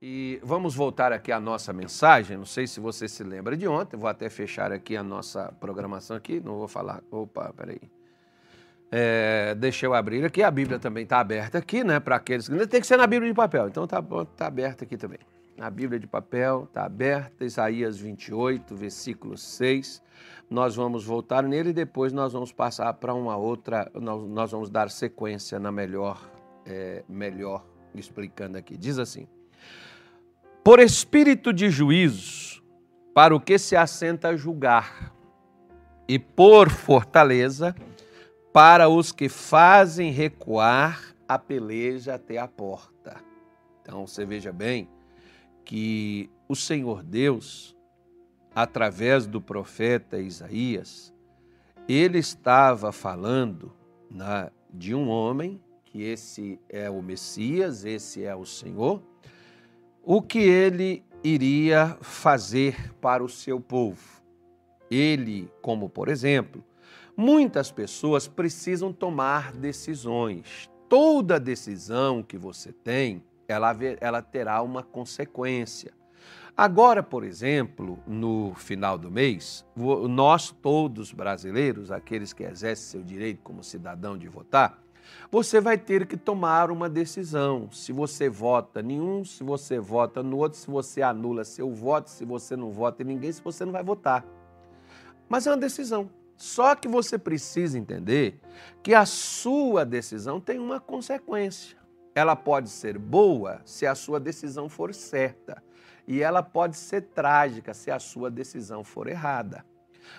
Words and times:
E 0.00 0.38
vamos 0.44 0.76
voltar 0.76 1.12
aqui 1.12 1.32
à 1.32 1.40
nossa 1.40 1.72
mensagem. 1.72 2.36
Não 2.36 2.44
sei 2.44 2.68
se 2.68 2.78
você 2.78 3.08
se 3.08 3.24
lembra 3.24 3.56
de 3.56 3.66
ontem. 3.66 3.96
Vou 3.96 4.08
até 4.08 4.28
fechar 4.28 4.70
aqui 4.70 4.96
a 4.96 5.02
nossa 5.02 5.52
programação 5.58 6.16
aqui. 6.16 6.40
Não 6.40 6.56
vou 6.56 6.68
falar. 6.68 7.02
Opa, 7.10 7.52
peraí. 7.52 7.80
É, 8.92 9.56
deixa 9.56 9.86
eu 9.86 9.94
abrir 9.94 10.24
aqui. 10.24 10.40
A 10.40 10.52
Bíblia 10.52 10.78
também 10.78 11.02
está 11.02 11.18
aberta 11.18 11.58
aqui, 11.58 11.82
né? 11.82 11.98
Para 11.98 12.14
aqueles 12.14 12.48
que. 12.48 12.66
Tem 12.68 12.80
que 12.80 12.86
ser 12.86 12.96
na 12.96 13.08
Bíblia 13.08 13.28
de 13.28 13.34
papel. 13.34 13.66
Então 13.66 13.88
tá, 13.88 14.00
tá 14.36 14.46
aberta 14.46 14.84
aqui 14.84 14.96
também. 14.96 15.18
A 15.58 15.68
Bíblia 15.68 15.98
de 15.98 16.06
papel 16.06 16.66
está 16.68 16.84
aberta. 16.84 17.44
Isaías 17.44 17.98
28, 17.98 18.76
versículo 18.76 19.36
6. 19.36 20.00
Nós 20.48 20.76
vamos 20.76 21.04
voltar 21.04 21.42
nele 21.42 21.70
e 21.70 21.72
depois 21.72 22.12
nós 22.12 22.32
vamos 22.32 22.52
passar 22.52 22.94
para 22.94 23.12
uma 23.12 23.36
outra. 23.36 23.90
Nós, 23.94 24.22
nós, 24.28 24.50
vamos 24.52 24.70
dar 24.70 24.90
sequência 24.90 25.58
na 25.58 25.72
melhor, 25.72 26.24
é, 26.64 27.02
melhor 27.08 27.66
explicando 27.92 28.56
aqui. 28.56 28.76
Diz 28.76 28.96
assim 29.00 29.26
por 30.68 30.80
espírito 30.80 31.50
de 31.50 31.70
juízo, 31.70 32.62
para 33.14 33.34
o 33.34 33.40
que 33.40 33.58
se 33.58 33.74
assenta 33.74 34.28
a 34.28 34.36
julgar, 34.36 35.14
e 36.06 36.18
por 36.18 36.68
fortaleza, 36.68 37.74
para 38.52 38.86
os 38.86 39.10
que 39.10 39.30
fazem 39.30 40.12
recuar 40.12 41.16
a 41.26 41.38
peleja 41.38 42.16
até 42.16 42.36
a 42.36 42.46
porta. 42.46 43.16
Então 43.80 44.06
você 44.06 44.26
veja 44.26 44.52
bem 44.52 44.90
que 45.64 46.28
o 46.46 46.54
Senhor 46.54 47.02
Deus, 47.02 47.74
através 48.54 49.26
do 49.26 49.40
profeta 49.40 50.18
Isaías, 50.18 51.14
ele 51.88 52.18
estava 52.18 52.92
falando 52.92 53.72
né, 54.10 54.50
de 54.70 54.94
um 54.94 55.08
homem, 55.08 55.62
que 55.86 56.02
esse 56.02 56.60
é 56.68 56.90
o 56.90 57.00
Messias, 57.02 57.86
esse 57.86 58.22
é 58.22 58.36
o 58.36 58.44
Senhor, 58.44 59.02
o 60.10 60.22
que 60.22 60.38
ele 60.38 61.04
iria 61.22 61.98
fazer 62.00 62.94
para 62.94 63.22
o 63.22 63.28
seu 63.28 63.60
povo. 63.60 64.22
Ele, 64.90 65.52
como 65.60 65.86
por 65.90 66.08
exemplo, 66.08 66.64
muitas 67.14 67.70
pessoas 67.70 68.26
precisam 68.26 68.90
tomar 68.90 69.52
decisões. 69.52 70.70
Toda 70.88 71.38
decisão 71.38 72.22
que 72.22 72.38
você 72.38 72.72
tem, 72.72 73.22
ela, 73.46 73.76
ela 74.00 74.22
terá 74.22 74.62
uma 74.62 74.82
consequência. 74.82 75.92
Agora, 76.56 77.02
por 77.02 77.22
exemplo, 77.22 77.98
no 78.06 78.54
final 78.54 78.96
do 78.96 79.10
mês, 79.10 79.62
nós 80.08 80.50
todos 80.50 81.12
brasileiros, 81.12 81.90
aqueles 81.90 82.32
que 82.32 82.44
exercem 82.44 82.86
seu 82.92 83.02
direito 83.02 83.42
como 83.42 83.62
cidadão 83.62 84.16
de 84.16 84.26
votar, 84.26 84.82
você 85.30 85.60
vai 85.60 85.76
ter 85.76 86.06
que 86.06 86.16
tomar 86.16 86.70
uma 86.70 86.88
decisão. 86.88 87.70
Se 87.70 87.92
você 87.92 88.28
vota 88.28 88.80
em 88.80 89.00
um, 89.00 89.24
se 89.24 89.44
você 89.44 89.78
vota 89.78 90.22
no 90.22 90.38
outro, 90.38 90.58
se 90.58 90.70
você 90.70 91.02
anula 91.02 91.44
seu 91.44 91.72
voto, 91.72 92.10
se 92.10 92.24
você 92.24 92.56
não 92.56 92.70
vota 92.70 93.02
em 93.02 93.06
ninguém, 93.06 93.30
se 93.30 93.42
você 93.42 93.64
não 93.64 93.72
vai 93.72 93.82
votar. 93.82 94.24
Mas 95.28 95.46
é 95.46 95.50
uma 95.50 95.56
decisão. 95.56 96.10
Só 96.36 96.74
que 96.74 96.86
você 96.86 97.18
precisa 97.18 97.78
entender 97.78 98.40
que 98.82 98.94
a 98.94 99.04
sua 99.04 99.84
decisão 99.84 100.40
tem 100.40 100.58
uma 100.58 100.78
consequência. 100.78 101.76
Ela 102.14 102.36
pode 102.36 102.70
ser 102.70 102.96
boa 102.96 103.60
se 103.64 103.86
a 103.86 103.94
sua 103.94 104.18
decisão 104.18 104.68
for 104.68 104.94
certa, 104.94 105.62
e 106.06 106.22
ela 106.22 106.42
pode 106.42 106.76
ser 106.76 107.02
trágica 107.02 107.74
se 107.74 107.90
a 107.90 107.98
sua 107.98 108.30
decisão 108.30 108.82
for 108.82 109.08
errada. 109.08 109.64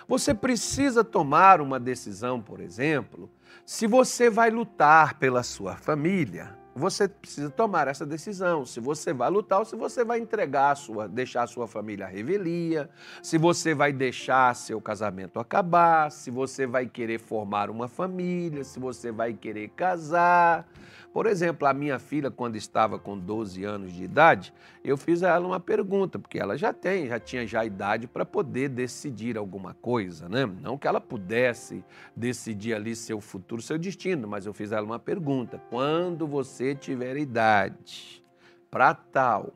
Você 0.08 0.34
precisa 0.34 1.04
tomar 1.04 1.60
uma 1.60 1.78
decisão, 1.78 2.40
por 2.40 2.60
exemplo, 2.60 3.30
se 3.64 3.86
você 3.86 4.28
vai 4.28 4.50
lutar 4.50 5.18
pela 5.18 5.42
sua 5.42 5.76
família, 5.76 6.58
você 6.74 7.08
precisa 7.08 7.50
tomar 7.50 7.88
essa 7.88 8.06
decisão. 8.06 8.64
Se 8.64 8.80
você 8.80 9.12
vai 9.12 9.28
lutar 9.30 9.58
ou 9.60 9.64
se 9.64 9.76
você 9.76 10.04
vai 10.04 10.18
entregar 10.18 10.70
a 10.70 10.74
sua, 10.74 11.08
deixar 11.08 11.42
a 11.42 11.46
sua 11.46 11.66
família 11.66 12.06
à 12.06 12.08
revelia, 12.08 12.88
se 13.22 13.38
você 13.38 13.74
vai 13.74 13.92
deixar 13.92 14.54
seu 14.54 14.80
casamento 14.80 15.38
acabar, 15.38 16.10
se 16.10 16.30
você 16.30 16.66
vai 16.66 16.86
querer 16.86 17.18
formar 17.18 17.70
uma 17.70 17.88
família, 17.88 18.64
se 18.64 18.78
você 18.78 19.10
vai 19.10 19.34
querer 19.34 19.68
casar. 19.70 20.66
Por 21.12 21.26
exemplo, 21.26 21.66
a 21.66 21.74
minha 21.74 21.98
filha, 21.98 22.30
quando 22.30 22.54
estava 22.56 22.98
com 22.98 23.18
12 23.18 23.64
anos 23.64 23.92
de 23.92 24.04
idade, 24.04 24.54
eu 24.84 24.96
fiz 24.96 25.22
a 25.24 25.30
ela 25.30 25.46
uma 25.46 25.58
pergunta, 25.58 26.18
porque 26.18 26.38
ela 26.38 26.56
já 26.56 26.72
tem, 26.72 27.08
já 27.08 27.18
tinha 27.18 27.44
já 27.46 27.64
idade 27.64 28.06
para 28.06 28.24
poder 28.24 28.68
decidir 28.68 29.36
alguma 29.36 29.74
coisa, 29.74 30.28
né? 30.28 30.46
Não 30.46 30.78
que 30.78 30.86
ela 30.86 31.00
pudesse 31.00 31.84
decidir 32.14 32.74
ali 32.74 32.94
seu 32.94 33.20
futuro, 33.20 33.60
seu 33.60 33.76
destino, 33.76 34.28
mas 34.28 34.46
eu 34.46 34.54
fiz 34.54 34.72
a 34.72 34.76
ela 34.76 34.86
uma 34.86 35.00
pergunta: 35.00 35.60
quando 35.68 36.28
você 36.28 36.76
tiver 36.76 37.16
idade 37.16 38.22
para 38.70 38.94
tal, 38.94 39.52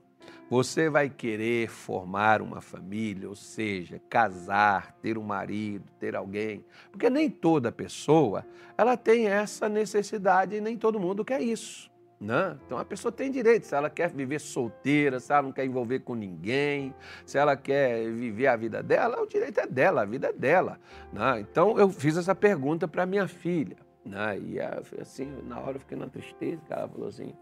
você 0.48 0.88
vai 0.90 1.08
querer 1.08 1.68
formar 1.68 2.42
uma 2.42 2.60
família, 2.60 3.28
ou 3.28 3.34
seja, 3.34 4.00
casar, 4.08 4.92
ter 5.00 5.16
um 5.18 5.22
marido, 5.22 5.84
ter 5.98 6.14
alguém, 6.14 6.64
porque 6.90 7.08
nem 7.08 7.30
toda 7.30 7.72
pessoa 7.72 8.44
ela 8.76 8.96
tem 8.96 9.28
essa 9.28 9.68
necessidade 9.68 10.56
e 10.56 10.60
nem 10.60 10.76
todo 10.76 11.00
mundo 11.00 11.24
quer 11.24 11.40
isso. 11.40 11.90
Né? 12.20 12.56
Então 12.64 12.78
a 12.78 12.84
pessoa 12.84 13.12
tem 13.12 13.30
direito, 13.30 13.66
se 13.66 13.74
ela 13.74 13.90
quer 13.90 14.10
viver 14.10 14.38
solteira, 14.38 15.20
se 15.20 15.32
ela 15.32 15.42
não 15.42 15.52
quer 15.52 15.64
envolver 15.64 16.00
com 16.00 16.14
ninguém, 16.14 16.94
se 17.26 17.36
ela 17.36 17.56
quer 17.56 18.10
viver 18.10 18.46
a 18.46 18.56
vida 18.56 18.82
dela, 18.82 19.20
o 19.20 19.26
direito 19.26 19.60
é 19.60 19.66
dela, 19.66 20.02
a 20.02 20.04
vida 20.04 20.28
é 20.28 20.32
dela. 20.32 20.80
Né? 21.12 21.40
Então 21.40 21.78
eu 21.78 21.90
fiz 21.90 22.16
essa 22.16 22.34
pergunta 22.34 22.88
para 22.88 23.04
minha 23.04 23.28
filha. 23.28 23.76
Né? 24.04 24.38
E 24.38 24.60
assim, 25.00 25.30
na 25.46 25.58
hora 25.60 25.76
eu 25.76 25.80
fiquei 25.80 25.98
na 25.98 26.06
tristeza, 26.06 26.62
ela 26.70 26.88
falou 26.88 27.08
assim, 27.08 27.34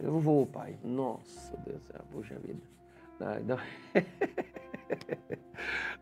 eu 0.00 0.18
vou, 0.18 0.46
pai. 0.46 0.76
Nossa, 0.82 1.56
Deus 1.58 1.80
do 1.80 1.84
céu, 1.84 2.00
puxa 2.10 2.34
vida. 2.38 2.60
Não, 3.18 3.40
não. 3.56 3.58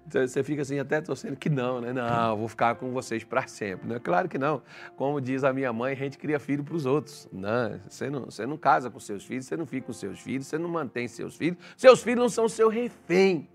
Você 0.06 0.43
fica 0.43 0.62
assim 0.62 0.78
até 0.78 1.00
torcendo 1.00 1.37
que 1.37 1.49
não, 1.49 1.81
né? 1.81 1.93
Não, 1.93 2.37
vou 2.37 2.49
ficar 2.49 2.75
com 2.75 2.91
vocês 2.93 3.25
para 3.25 3.47
sempre. 3.47 3.88
Né? 3.88 3.99
Claro 3.99 4.28
que 4.28 4.37
não. 4.37 4.62
Como 4.97 5.21
diz 5.21 5.44
a 5.44 5.53
minha 5.53 5.72
mãe, 5.72 5.93
a 5.93 5.97
gente 5.97 6.19
cria 6.19 6.38
filho 6.38 6.62
para 6.62 6.75
os 6.75 6.84
outros. 6.84 7.28
Né? 7.32 7.81
Você, 7.88 8.10
não, 8.10 8.27
você 8.27 8.47
não 8.47 8.56
casa 8.56 8.91
com 8.91 9.00
seus 9.00 9.25
filhos, 9.25 9.47
você 9.47 9.56
não 9.56 9.66
fica 9.66 9.87
com 9.87 9.93
seus 9.93 10.21
filhos, 10.21 10.47
você 10.47 10.59
não 10.59 10.69
mantém 10.69 11.09
seus 11.09 11.37
filhos. 11.37 11.59
Seus 11.76 12.03
filhos 12.03 12.21
não 12.21 12.28
são 12.28 12.49
seu 12.49 12.69
refém. 12.69 13.49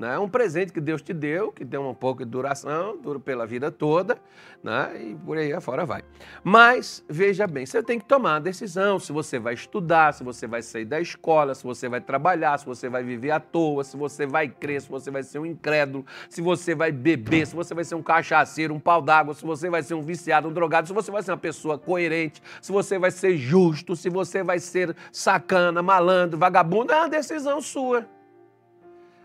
Né? 0.00 0.14
É 0.14 0.18
um 0.18 0.30
presente 0.30 0.72
que 0.72 0.80
Deus 0.80 1.02
te 1.02 1.12
deu, 1.12 1.52
que 1.52 1.62
tem 1.62 1.78
um 1.78 1.92
pouco 1.92 2.24
de 2.24 2.30
duração, 2.30 2.96
dura 2.96 3.20
pela 3.20 3.46
vida 3.46 3.70
toda, 3.70 4.16
né? 4.64 4.98
e 4.98 5.14
por 5.14 5.36
aí 5.36 5.52
afora 5.52 5.84
vai. 5.84 6.02
Mas, 6.42 7.04
veja 7.06 7.46
bem, 7.46 7.66
você 7.66 7.82
tem 7.82 7.98
que 7.98 8.06
tomar 8.06 8.32
uma 8.32 8.40
decisão 8.40 8.98
se 8.98 9.12
você 9.12 9.38
vai 9.38 9.52
estudar, 9.52 10.14
se 10.14 10.24
você 10.24 10.46
vai 10.46 10.62
sair 10.62 10.86
da 10.86 10.98
escola, 10.98 11.54
se 11.54 11.62
você 11.62 11.86
vai 11.86 12.00
trabalhar, 12.00 12.56
se 12.58 12.64
você 12.64 12.88
vai 12.88 13.02
viver 13.04 13.30
à 13.30 13.38
toa, 13.38 13.84
se 13.84 13.94
você 13.94 14.26
vai 14.26 14.48
crer, 14.48 14.80
se 14.80 14.88
você 14.88 15.10
vai 15.10 15.22
ser 15.22 15.38
um 15.38 15.44
incrédulo, 15.44 16.06
se 16.30 16.40
você 16.40 16.74
vai 16.74 16.90
beber, 16.90 17.46
se 17.46 17.54
você 17.54 17.74
vai 17.74 17.84
ser 17.84 17.94
um 17.94 18.02
cachaceiro, 18.02 18.72
um 18.72 18.80
pau 18.80 19.02
d'água, 19.02 19.34
se 19.34 19.44
você 19.44 19.68
vai 19.68 19.82
ser 19.82 19.92
um 19.92 20.02
viciado, 20.02 20.48
um 20.48 20.52
drogado, 20.52 20.88
se 20.88 20.94
você 20.94 21.10
vai 21.10 21.22
ser 21.22 21.32
uma 21.32 21.36
pessoa 21.36 21.78
coerente, 21.78 22.42
se 22.62 22.72
você 22.72 22.98
vai 22.98 23.10
ser 23.10 23.36
justo, 23.36 23.94
se 23.94 24.08
você 24.08 24.42
vai 24.42 24.60
ser 24.60 24.96
sacana, 25.12 25.82
malandro, 25.82 26.38
vagabundo, 26.38 26.90
é 26.90 26.96
uma 27.00 27.08
decisão 27.10 27.60
sua. 27.60 28.06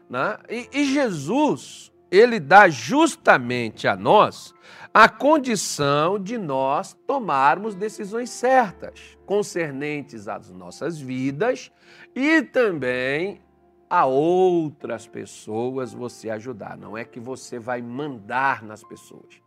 Né? 0.09 0.37
E, 0.49 0.69
e 0.71 0.85
Jesus, 0.85 1.91
ele 2.11 2.39
dá 2.39 2.69
justamente 2.69 3.87
a 3.87 3.95
nós 3.95 4.53
a 4.93 5.09
condição 5.09 6.17
de 6.17 6.37
nós 6.37 6.93
tomarmos 7.05 7.75
decisões 7.75 8.29
certas, 8.29 9.17
concernentes 9.25 10.29
às 10.29 10.49
nossas 10.51 10.97
vidas 10.97 11.69
e 12.15 12.41
também 12.41 13.41
a 13.89 14.05
outras 14.05 15.05
pessoas 15.05 15.93
você 15.93 16.29
ajudar. 16.29 16.77
Não 16.77 16.97
é 16.97 17.03
que 17.03 17.19
você 17.19 17.59
vai 17.59 17.81
mandar 17.81 18.63
nas 18.63 18.85
pessoas. 18.85 19.41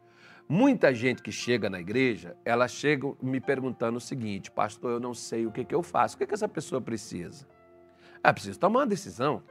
Muita 0.47 0.95
gente 0.95 1.23
que 1.23 1.33
chega 1.33 1.71
na 1.71 1.81
igreja, 1.81 2.37
ela 2.45 2.69
chega 2.69 3.11
me 3.23 3.41
perguntando 3.41 3.97
o 3.99 4.01
seguinte, 4.01 4.51
pastor, 4.51 4.93
eu 4.93 5.01
não 5.01 5.15
sei 5.15 5.47
o 5.47 5.51
que, 5.51 5.65
que 5.65 5.75
eu 5.75 5.83
faço. 5.83 6.17
O 6.17 6.19
que, 6.19 6.27
que 6.27 6.35
essa 6.35 6.49
pessoa 6.49 6.81
precisa? 6.81 7.47
Ela 8.23 8.35
precisa 8.35 8.59
tomar 8.59 8.81
uma 8.81 8.87
decisão 8.87 9.43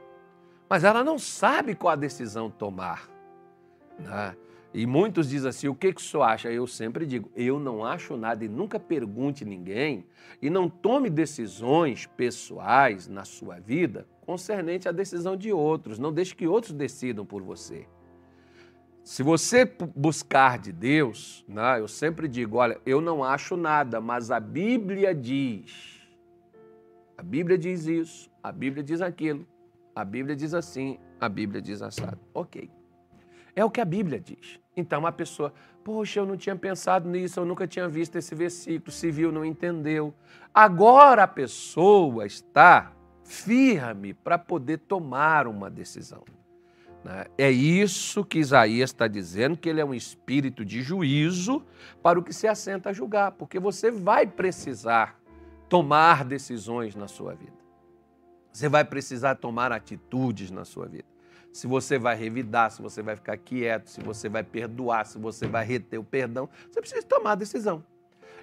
mas 0.68 0.84
ela 0.84 1.02
não 1.02 1.18
sabe 1.18 1.74
qual 1.74 1.92
a 1.92 1.96
decisão 1.96 2.50
tomar. 2.50 3.08
Né? 3.98 4.36
E 4.72 4.86
muitos 4.86 5.28
dizem 5.28 5.48
assim: 5.48 5.68
o 5.68 5.74
que, 5.74 5.92
que 5.92 6.00
o 6.00 6.04
senhor 6.04 6.22
acha? 6.22 6.50
Eu 6.50 6.66
sempre 6.66 7.06
digo: 7.06 7.30
eu 7.34 7.58
não 7.58 7.84
acho 7.84 8.16
nada 8.16 8.44
e 8.44 8.48
nunca 8.48 8.78
pergunte 8.78 9.44
ninguém 9.44 10.06
e 10.42 10.50
não 10.50 10.68
tome 10.68 11.08
decisões 11.08 12.06
pessoais 12.06 13.08
na 13.08 13.24
sua 13.24 13.58
vida 13.58 14.06
concernente 14.26 14.88
à 14.88 14.92
decisão 14.92 15.36
de 15.36 15.52
outros. 15.52 15.98
Não 15.98 16.12
deixe 16.12 16.34
que 16.34 16.46
outros 16.46 16.74
decidam 16.74 17.24
por 17.24 17.42
você. 17.42 17.86
Se 19.02 19.22
você 19.22 19.64
buscar 19.96 20.58
de 20.58 20.70
Deus, 20.70 21.42
né, 21.48 21.80
eu 21.80 21.88
sempre 21.88 22.28
digo: 22.28 22.58
olha, 22.58 22.78
eu 22.84 23.00
não 23.00 23.24
acho 23.24 23.56
nada, 23.56 24.02
mas 24.02 24.30
a 24.30 24.38
Bíblia 24.38 25.14
diz. 25.14 25.98
A 27.16 27.22
Bíblia 27.22 27.56
diz 27.56 27.86
isso, 27.86 28.30
a 28.42 28.52
Bíblia 28.52 28.84
diz 28.84 29.00
aquilo. 29.00 29.46
A 29.98 30.04
Bíblia 30.04 30.36
diz 30.36 30.54
assim, 30.54 30.96
a 31.20 31.28
Bíblia 31.28 31.60
diz 31.60 31.82
assado. 31.82 32.20
Ok. 32.32 32.70
É 33.56 33.64
o 33.64 33.70
que 33.70 33.80
a 33.80 33.84
Bíblia 33.84 34.20
diz. 34.20 34.60
Então 34.76 35.04
a 35.04 35.10
pessoa, 35.10 35.52
poxa, 35.82 36.20
eu 36.20 36.24
não 36.24 36.36
tinha 36.36 36.54
pensado 36.54 37.08
nisso, 37.10 37.40
eu 37.40 37.44
nunca 37.44 37.66
tinha 37.66 37.88
visto 37.88 38.14
esse 38.14 38.32
versículo, 38.32 38.92
se 38.92 39.10
viu, 39.10 39.32
não 39.32 39.44
entendeu. 39.44 40.14
Agora 40.54 41.24
a 41.24 41.26
pessoa 41.26 42.24
está 42.24 42.92
firme 43.24 44.14
para 44.14 44.38
poder 44.38 44.78
tomar 44.78 45.48
uma 45.48 45.68
decisão. 45.68 46.22
Né? 47.02 47.26
É 47.36 47.50
isso 47.50 48.24
que 48.24 48.38
Isaías 48.38 48.90
está 48.90 49.08
dizendo, 49.08 49.56
que 49.56 49.68
ele 49.68 49.80
é 49.80 49.84
um 49.84 49.94
espírito 49.94 50.64
de 50.64 50.80
juízo 50.80 51.60
para 52.00 52.20
o 52.20 52.22
que 52.22 52.32
se 52.32 52.46
assenta 52.46 52.90
a 52.90 52.92
julgar, 52.92 53.32
porque 53.32 53.58
você 53.58 53.90
vai 53.90 54.28
precisar 54.28 55.20
tomar 55.68 56.24
decisões 56.24 56.94
na 56.94 57.08
sua 57.08 57.34
vida. 57.34 57.57
Você 58.58 58.68
vai 58.68 58.84
precisar 58.84 59.36
tomar 59.36 59.70
atitudes 59.70 60.50
na 60.50 60.64
sua 60.64 60.86
vida. 60.86 61.04
Se 61.52 61.68
você 61.68 61.96
vai 61.96 62.16
revidar, 62.16 62.72
se 62.72 62.82
você 62.82 63.00
vai 63.00 63.14
ficar 63.14 63.36
quieto, 63.36 63.86
se 63.86 64.00
você 64.00 64.28
vai 64.28 64.42
perdoar, 64.42 65.06
se 65.06 65.16
você 65.16 65.46
vai 65.46 65.64
reter 65.64 65.96
o 65.96 66.02
perdão, 66.02 66.48
você 66.68 66.80
precisa 66.80 67.06
tomar 67.06 67.32
a 67.32 67.34
decisão. 67.36 67.84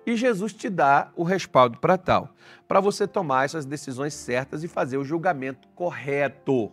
E 0.05 0.15
Jesus 0.15 0.53
te 0.53 0.69
dá 0.69 1.11
o 1.17 1.23
respaldo 1.25 1.79
para 1.79 1.97
tal, 1.97 2.33
para 2.65 2.79
você 2.79 3.05
tomar 3.05 3.43
essas 3.43 3.65
decisões 3.65 4.13
certas 4.13 4.63
e 4.63 4.69
fazer 4.69 4.95
o 4.95 5.03
julgamento 5.03 5.67
correto 5.75 6.71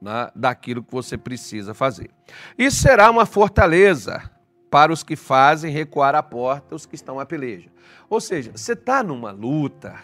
né, 0.00 0.30
daquilo 0.34 0.82
que 0.82 0.90
você 0.90 1.18
precisa 1.18 1.74
fazer. 1.74 2.10
Isso 2.56 2.78
será 2.80 3.10
uma 3.10 3.26
fortaleza 3.26 4.22
para 4.70 4.90
os 4.90 5.02
que 5.02 5.16
fazem 5.16 5.70
recuar 5.70 6.14
a 6.14 6.22
porta 6.22 6.74
os 6.74 6.86
que 6.86 6.94
estão 6.94 7.20
à 7.20 7.26
peleja. 7.26 7.68
Ou 8.08 8.22
seja, 8.22 8.52
você 8.56 8.72
está 8.72 9.02
numa 9.02 9.32
luta, 9.32 10.02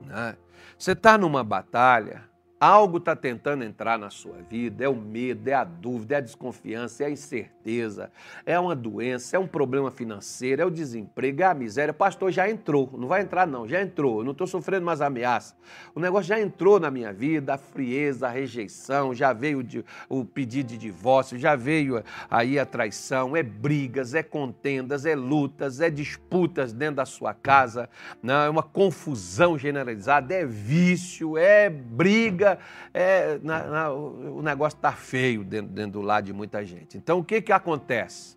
né? 0.00 0.36
Você 0.78 0.92
está 0.92 1.16
numa 1.16 1.44
batalha, 1.44 2.24
Algo 2.64 2.98
está 2.98 3.16
tentando 3.16 3.64
entrar 3.64 3.98
na 3.98 4.08
sua 4.08 4.36
vida, 4.48 4.84
é 4.84 4.88
o 4.88 4.94
medo, 4.94 5.48
é 5.48 5.52
a 5.52 5.64
dúvida, 5.64 6.14
é 6.14 6.18
a 6.18 6.20
desconfiança, 6.20 7.02
é 7.02 7.06
a 7.06 7.10
incerteza, 7.10 8.08
é 8.46 8.56
uma 8.56 8.76
doença, 8.76 9.34
é 9.34 9.38
um 9.40 9.48
problema 9.48 9.90
financeiro, 9.90 10.62
é 10.62 10.64
o 10.64 10.70
desemprego, 10.70 11.42
é 11.42 11.46
a 11.46 11.54
miséria. 11.54 11.92
Pastor, 11.92 12.30
já 12.30 12.48
entrou, 12.48 12.88
não 12.96 13.08
vai 13.08 13.22
entrar 13.22 13.48
não, 13.48 13.66
já 13.66 13.82
entrou, 13.82 14.20
eu 14.20 14.24
não 14.24 14.30
estou 14.30 14.46
sofrendo 14.46 14.86
mais 14.86 15.00
ameaça. 15.00 15.56
O 15.92 15.98
negócio 15.98 16.28
já 16.28 16.38
entrou 16.38 16.78
na 16.78 16.88
minha 16.88 17.12
vida, 17.12 17.54
a 17.54 17.58
frieza, 17.58 18.28
a 18.28 18.30
rejeição, 18.30 19.12
já 19.12 19.32
veio 19.32 19.66
o 20.08 20.24
pedido 20.24 20.68
de 20.68 20.78
divórcio, 20.78 21.36
já 21.36 21.56
veio 21.56 22.00
aí 22.30 22.60
a 22.60 22.64
traição, 22.64 23.36
é 23.36 23.42
brigas, 23.42 24.14
é 24.14 24.22
contendas, 24.22 25.04
é 25.04 25.16
lutas, 25.16 25.80
é 25.80 25.90
disputas 25.90 26.72
dentro 26.72 26.94
da 26.94 27.06
sua 27.06 27.34
casa, 27.34 27.90
não, 28.22 28.42
é 28.42 28.48
uma 28.48 28.62
confusão 28.62 29.58
generalizada, 29.58 30.32
é 30.32 30.46
vício, 30.46 31.36
é 31.36 31.68
briga, 31.68 32.51
é, 32.92 33.38
na, 33.42 33.64
na, 33.64 33.90
o 33.90 34.42
negócio 34.42 34.76
está 34.76 34.92
feio 34.92 35.44
dentro, 35.44 35.72
dentro 35.72 35.92
do 35.92 36.02
lado 36.02 36.24
de 36.24 36.32
muita 36.32 36.64
gente. 36.64 36.96
Então 36.96 37.18
o 37.18 37.24
que, 37.24 37.42
que 37.42 37.52
acontece? 37.52 38.36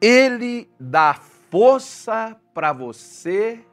Ele 0.00 0.70
dá 0.78 1.14
força 1.14 2.36
para 2.52 2.72
você 2.72 3.64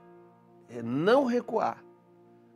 não 0.84 1.26
recuar 1.26 1.84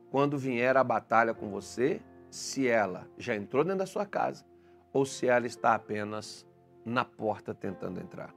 quando 0.10 0.38
vier 0.38 0.76
a 0.76 0.84
batalha 0.84 1.34
com 1.34 1.50
você, 1.50 2.02
se 2.30 2.68
ela 2.68 3.08
já 3.18 3.36
entrou 3.36 3.64
dentro 3.64 3.80
da 3.80 3.86
sua 3.86 4.06
casa 4.06 4.46
ou 4.92 5.06
se 5.06 5.28
ela 5.28 5.46
está 5.46 5.76
apenas 5.76 6.48
na 6.86 7.06
porta 7.06 7.54
tentando 7.54 8.00
entrar. 8.00 8.34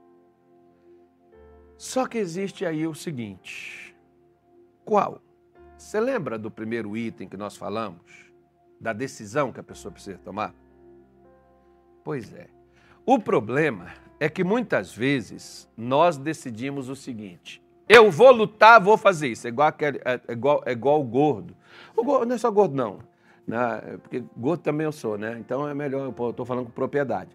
Só 1.77 2.07
que 2.07 2.17
existe 2.17 2.65
aí 2.65 2.85
o 2.87 2.93
seguinte: 2.93 3.95
qual? 4.85 5.21
Você 5.77 5.99
lembra 5.99 6.37
do 6.37 6.49
primeiro 6.49 6.95
item 6.95 7.27
que 7.27 7.37
nós 7.37 7.57
falamos? 7.57 8.32
Da 8.83 8.91
decisão 8.91 9.51
que 9.53 9.61
a 9.61 9.63
pessoa 9.63 9.91
precisa 9.91 10.17
tomar? 10.17 10.53
Pois 12.03 12.33
é. 12.33 12.47
O 13.05 13.17
problema 13.17 13.87
é 14.19 14.27
que 14.27 14.43
muitas 14.43 14.93
vezes 14.93 15.69
nós 15.77 16.17
decidimos 16.17 16.89
o 16.89 16.95
seguinte: 16.95 17.63
eu 17.87 18.11
vou 18.11 18.31
lutar, 18.31 18.81
vou 18.81 18.97
fazer 18.97 19.29
isso. 19.29 19.47
É 19.47 19.49
igual, 19.49 19.69
aquele, 19.69 19.99
é, 20.03 20.19
é 20.27 20.33
igual, 20.33 20.61
é 20.65 20.73
igual 20.73 20.99
o 20.99 21.03
gordo. 21.03 21.55
O 21.95 22.03
gordo 22.03 22.25
não 22.25 22.35
é 22.35 22.37
só 22.37 22.51
gordo, 22.51 22.75
não. 22.75 22.99
Né? 23.47 23.97
Porque 24.01 24.21
gordo 24.35 24.61
também 24.61 24.83
eu 24.83 24.91
sou, 24.91 25.17
né? 25.17 25.37
Então 25.39 25.67
é 25.67 25.73
melhor, 25.73 26.13
eu 26.17 26.29
estou 26.29 26.45
falando 26.45 26.65
com 26.65 26.71
propriedade. 26.71 27.31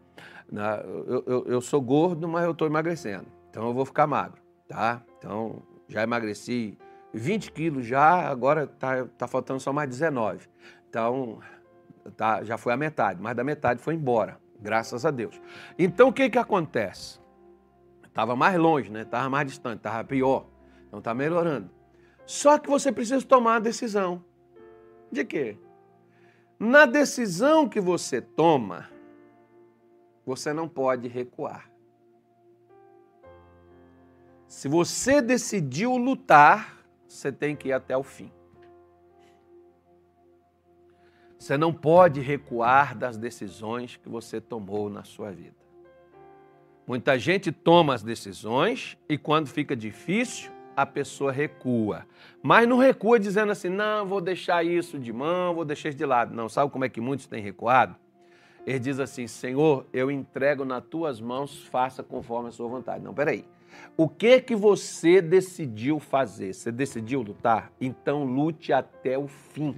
Né? 0.53 0.83
Eu, 0.85 1.25
eu, 1.27 1.45
eu 1.47 1.61
sou 1.63 1.81
gordo, 1.81 2.29
mas 2.29 2.45
eu 2.45 2.53
estou 2.53 2.69
emagrecendo. 2.69 3.27
Então 3.49 3.67
eu 3.67 3.73
vou 3.73 3.87
ficar 3.87 4.07
magro, 4.07 4.41
tá? 4.69 5.03
Então 5.19 5.63
já 5.89 6.03
emagreci 6.03 6.77
20 7.13 7.53
quilos 7.53 7.87
já, 7.87 8.29
agora 8.29 8.67
tá, 8.67 9.07
tá 9.17 9.27
faltando 9.27 9.61
só 9.61 9.73
mais 9.73 9.89
19. 9.89 10.49
Então, 10.89 11.41
tá, 12.17 12.43
já 12.45 12.57
foi 12.59 12.73
a 12.73 12.77
metade, 12.77 13.21
mas 13.21 13.37
da 13.37 13.45
metade 13.45 13.81
foi 13.81 13.95
embora, 13.95 14.39
graças 14.61 15.05
a 15.05 15.11
Deus. 15.11 15.41
Então, 15.79 16.09
o 16.09 16.13
que, 16.13 16.29
que 16.31 16.39
acontece? 16.39 17.21
Estava 18.05 18.35
mais 18.35 18.57
longe, 18.57 18.91
né? 18.91 19.03
Estava 19.03 19.29
mais 19.31 19.47
distante, 19.47 19.79
estava 19.79 20.03
pior. 20.05 20.47
Então, 20.87 20.99
está 20.99 21.15
melhorando. 21.15 21.71
Só 22.27 22.59
que 22.59 22.69
você 22.69 22.91
precisa 22.91 23.25
tomar 23.25 23.57
a 23.57 23.61
decisão. 23.61 24.25
De 25.11 25.25
quê? 25.25 25.57
Na 26.59 26.85
decisão 26.85 27.69
que 27.69 27.81
você 27.81 28.21
toma, 28.21 28.89
você 30.27 30.53
não 30.53 30.69
pode 30.69 31.09
recuar. 31.09 31.71
Se 34.47 34.67
você 34.67 35.23
decidiu 35.23 35.97
lutar, 35.97 36.78
você 37.09 37.33
tem 37.33 37.57
que 37.57 37.69
ir 37.69 37.73
até 37.73 37.97
o 37.97 38.03
fim. 38.03 38.31
Você 41.39 41.57
não 41.57 41.73
pode 41.73 42.21
recuar 42.21 42.97
das 42.97 43.17
decisões 43.17 43.97
que 43.97 44.09
você 44.09 44.41
tomou 44.41 44.91
na 44.91 45.05
sua 45.05 45.31
vida. 45.31 45.57
Muita 46.87 47.19
gente 47.19 47.53
toma 47.53 47.95
as 47.95 48.03
decisões 48.03 48.99
e 49.09 49.17
quando 49.17 49.47
fica 49.47 49.77
difícil, 49.77 50.51
a 50.77 50.87
pessoa 50.87 51.33
recua. 51.33 52.07
Mas 52.43 52.69
não 52.69 52.79
recua 52.79 53.19
dizendo 53.19 53.53
assim, 53.53 53.69
não, 53.69 54.07
vou 54.07 54.21
deixar 54.21 54.65
isso 54.65 54.99
de 54.99 55.13
mão, 55.13 55.55
vou 55.55 55.65
deixar 55.65 55.89
isso 55.89 55.99
de 55.99 56.07
lado. 56.07 56.35
Não, 56.35 56.49
sabe 56.49 56.71
como 56.71 56.85
é 56.85 56.89
que 56.89 57.01
muitos 57.01 57.27
têm 57.27 57.43
recuado? 57.43 57.97
Ele 58.67 58.79
diz 58.79 59.01
assim, 59.01 59.27
Senhor, 59.27 59.87
eu 59.93 60.11
entrego 60.11 60.65
nas 60.65 60.85
tuas 60.85 61.21
mãos, 61.21 61.67
faça 61.67 62.03
conforme 62.03 62.49
a 62.49 62.53
sua 62.53 62.69
vontade. 62.69 63.03
Não, 63.03 63.15
peraí. 63.15 63.45
O 63.97 64.09
que 64.09 64.41
que 64.41 64.55
você 64.55 65.21
decidiu 65.21 65.99
fazer? 65.99 66.53
Você 66.53 66.71
decidiu 66.71 67.23
lutar? 67.23 67.73
Então 67.81 68.25
lute 68.25 68.73
até 68.73 69.19
o 69.19 69.27
fim. 69.27 69.77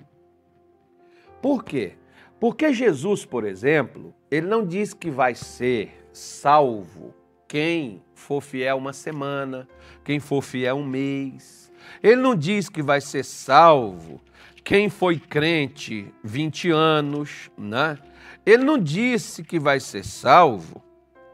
Por 1.41 1.65
quê? 1.65 1.95
Porque 2.39 2.73
Jesus, 2.73 3.25
por 3.25 3.45
exemplo, 3.45 4.15
ele 4.31 4.47
não 4.47 4.65
diz 4.65 4.95
que 4.95 5.11
vai 5.11 5.35
ser 5.35 6.07
salvo 6.13 7.15
quem 7.47 8.03
for 8.15 8.41
fiel 8.41 8.77
uma 8.79 8.93
semana, 8.93 9.69
quem 10.05 10.21
for 10.21 10.43
fiel 10.43 10.77
um 10.77 10.87
mês. 10.87 11.71
Ele 12.03 12.17
não 12.17 12.35
diz 12.35 12.69
que 12.69 12.83
vai 12.83 13.01
ser 13.01 13.25
salvo 13.25 14.21
quem 14.63 14.89
foi 14.89 15.19
crente 15.19 16.13
20 16.23 16.71
anos, 16.71 17.51
né? 17.59 17.99
Ele 18.45 18.65
não 18.65 18.79
disse 18.79 19.43
que 19.43 19.59
vai 19.59 19.81
ser 19.81 20.05
salvo 20.05 20.83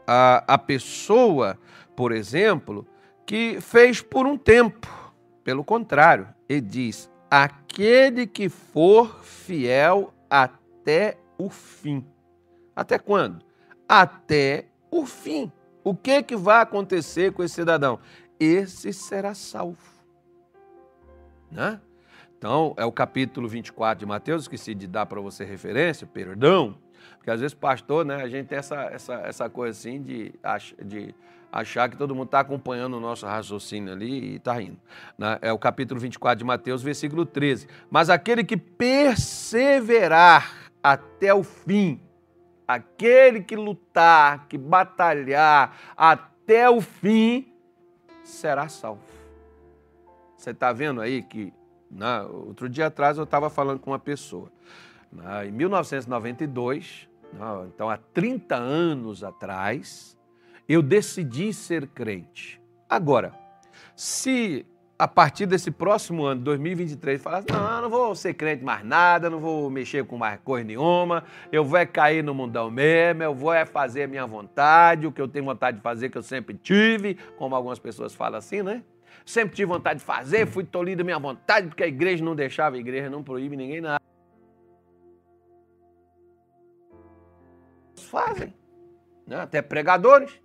a, 0.05 0.43
a 0.47 0.57
pessoa, 0.57 1.57
por 1.97 2.11
exemplo, 2.11 2.87
que 3.25 3.59
fez 3.59 4.03
por 4.03 4.27
um 4.27 4.37
tempo. 4.37 4.87
Pelo 5.43 5.63
contrário, 5.63 6.27
ele 6.47 6.61
diz: 6.61 7.09
aquele 7.29 8.27
que 8.27 8.49
for 8.49 9.23
fiel 9.23 10.13
até 10.29 11.17
o 11.39 11.49
fim. 11.49 12.05
Até 12.75 12.99
quando? 12.99 13.43
Até 13.89 14.67
o 14.91 15.07
fim. 15.07 15.51
O 15.83 15.95
que, 15.95 16.21
que 16.21 16.35
vai 16.35 16.61
acontecer 16.61 17.33
com 17.33 17.43
esse 17.43 17.55
cidadão? 17.55 17.99
Esse 18.39 18.93
será 18.93 19.33
salvo. 19.33 19.77
Né? 21.49 21.81
Então, 22.37 22.75
é 22.77 22.85
o 22.85 22.91
capítulo 22.91 23.47
24 23.47 24.01
de 24.01 24.05
Mateus, 24.05 24.43
esqueci 24.43 24.75
de 24.75 24.85
dar 24.85 25.07
para 25.07 25.19
você 25.19 25.43
referência, 25.43 26.05
perdão, 26.05 26.77
porque 27.17 27.31
às 27.31 27.39
vezes, 27.39 27.53
pastor, 27.53 28.05
né, 28.05 28.15
a 28.15 28.27
gente 28.27 28.47
tem 28.47 28.57
essa, 28.57 28.75
essa, 28.85 29.13
essa 29.15 29.49
coisa 29.49 29.77
assim 29.77 30.01
de, 30.01 30.33
de 30.83 31.13
achar 31.51 31.89
que 31.89 31.97
todo 31.97 32.13
mundo 32.13 32.27
está 32.27 32.39
acompanhando 32.39 32.97
o 32.97 32.99
nosso 32.99 33.25
raciocínio 33.25 33.93
ali 33.93 34.33
e 34.33 34.35
está 34.35 34.61
indo. 34.61 34.77
Né? 35.17 35.39
É 35.41 35.51
o 35.51 35.57
capítulo 35.57 35.99
24 35.99 36.37
de 36.37 36.43
Mateus, 36.43 36.83
versículo 36.83 37.25
13. 37.25 37.67
Mas 37.89 38.09
aquele 38.09 38.43
que 38.43 38.57
perseverar 38.57 39.91
até 40.83 41.33
o 41.33 41.43
fim, 41.43 41.99
aquele 42.67 43.41
que 43.41 43.55
lutar, 43.55 44.47
que 44.47 44.57
batalhar 44.57 45.75
até 45.95 46.69
o 46.69 46.81
fim, 46.81 47.51
será 48.23 48.67
salvo. 48.69 49.01
Você 50.37 50.51
está 50.51 50.71
vendo 50.71 51.01
aí 51.01 51.23
que, 51.23 51.51
né, 51.89 52.21
outro 52.21 52.69
dia 52.69 52.87
atrás 52.87 53.17
eu 53.17 53.23
estava 53.23 53.49
falando 53.49 53.79
com 53.79 53.91
uma 53.91 53.99
pessoa. 53.99 54.51
Né, 55.11 55.47
em 55.47 55.51
1992, 55.51 57.07
né, 57.33 57.39
então 57.73 57.89
há 57.89 57.97
30 57.97 58.55
anos 58.55 59.23
atrás, 59.23 60.17
eu 60.67 60.81
decidi 60.81 61.53
ser 61.53 61.87
crente. 61.87 62.61
Agora, 62.89 63.33
se 63.95 64.65
a 64.99 65.07
partir 65.07 65.45
desse 65.45 65.69
próximo 65.69 66.25
ano, 66.25 66.41
2023, 66.41 67.21
falar 67.21 67.37
assim, 67.37 67.51
não, 67.51 67.81
não 67.83 67.89
vou 67.89 68.15
ser 68.15 68.33
crente 68.33 68.63
mais 68.63 68.83
nada, 68.83 69.29
não 69.29 69.39
vou 69.39 69.69
mexer 69.69 70.03
com 70.05 70.17
mais 70.17 70.39
coisa 70.39 70.65
nenhuma, 70.65 71.23
eu 71.51 71.63
vou 71.63 71.77
é 71.77 71.85
cair 71.85 72.23
no 72.23 72.33
mundão 72.33 72.71
mesmo, 72.71 73.21
eu 73.21 73.35
vou 73.35 73.53
é 73.53 73.65
fazer 73.65 74.03
a 74.03 74.07
minha 74.07 74.25
vontade, 74.25 75.05
o 75.05 75.11
que 75.11 75.21
eu 75.21 75.27
tenho 75.27 75.45
vontade 75.45 75.77
de 75.77 75.83
fazer, 75.83 76.09
que 76.09 76.17
eu 76.17 76.23
sempre 76.23 76.55
tive, 76.55 77.15
como 77.37 77.55
algumas 77.55 77.77
pessoas 77.77 78.15
falam 78.15 78.39
assim, 78.39 78.63
né? 78.63 78.81
Sempre 79.23 79.55
tive 79.55 79.67
vontade 79.67 79.99
de 79.99 80.05
fazer, 80.05 80.47
fui 80.47 80.63
tolhido 80.63 81.05
minha 81.05 81.19
vontade, 81.19 81.67
porque 81.67 81.83
a 81.83 81.87
igreja 81.87 82.23
não 82.23 82.35
deixava, 82.35 82.75
a 82.75 82.79
igreja 82.79 83.09
não 83.09 83.21
proíbe 83.21 83.55
ninguém 83.55 83.81
nada. 83.81 84.01
Fazem, 88.07 88.53
né? 89.25 89.37
até 89.41 89.61
pregadores. 89.61 90.39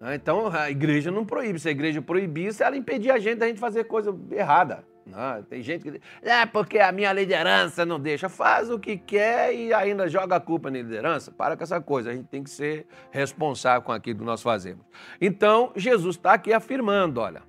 Né? 0.00 0.14
Então 0.14 0.48
a 0.48 0.70
igreja 0.70 1.10
não 1.10 1.24
proíbe. 1.24 1.58
Se 1.58 1.68
a 1.68 1.72
igreja 1.72 2.00
proibisse, 2.00 2.62
ela 2.62 2.76
impedia 2.76 3.14
a 3.14 3.18
gente 3.18 3.38
da 3.38 3.46
gente 3.46 3.60
fazer 3.60 3.84
coisa 3.84 4.16
errada. 4.30 4.84
Né? 5.08 5.44
Tem 5.48 5.62
gente 5.62 5.82
que 5.82 5.90
diz, 5.92 6.00
é 6.22 6.44
porque 6.44 6.78
a 6.78 6.92
minha 6.92 7.12
liderança 7.12 7.84
não 7.84 7.98
deixa. 7.98 8.28
Faz 8.28 8.70
o 8.70 8.78
que 8.78 8.96
quer 8.96 9.54
e 9.54 9.72
ainda 9.72 10.08
joga 10.08 10.36
a 10.36 10.40
culpa 10.40 10.70
na 10.70 10.78
liderança. 10.78 11.30
Para 11.30 11.56
com 11.56 11.64
essa 11.64 11.80
coisa. 11.80 12.10
A 12.10 12.14
gente 12.14 12.28
tem 12.28 12.42
que 12.42 12.50
ser 12.50 12.86
responsável 13.10 13.82
com 13.82 13.92
aquilo 13.92 14.20
que 14.20 14.24
nós 14.24 14.42
fazemos. 14.42 14.84
Então, 15.20 15.72
Jesus 15.74 16.16
está 16.16 16.34
aqui 16.34 16.52
afirmando: 16.52 17.20
olha, 17.20 17.42